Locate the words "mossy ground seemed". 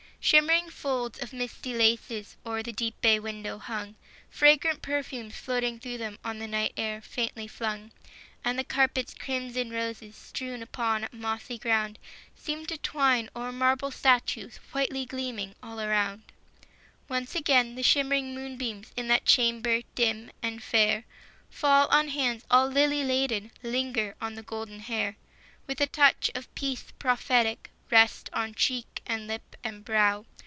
11.11-12.69